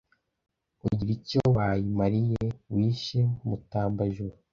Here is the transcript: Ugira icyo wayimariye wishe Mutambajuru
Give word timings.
Ugira 0.85 1.11
icyo 1.17 1.41
wayimariye 1.55 2.45
wishe 2.73 3.19
Mutambajuru 3.47 4.35